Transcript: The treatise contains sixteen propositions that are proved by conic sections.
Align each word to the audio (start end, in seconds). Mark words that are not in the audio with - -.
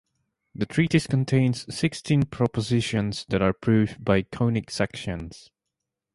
The 0.55 0.65
treatise 0.65 1.05
contains 1.05 1.71
sixteen 1.71 2.23
propositions 2.23 3.23
that 3.29 3.43
are 3.43 3.53
proved 3.53 4.03
by 4.03 4.23
conic 4.23 4.71
sections. 4.71 5.51